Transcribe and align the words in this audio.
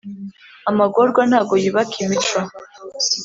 amagorwa 0.69 1.21
ntabwo 1.29 1.53
yubaka 1.63 1.95
imico, 2.05 2.39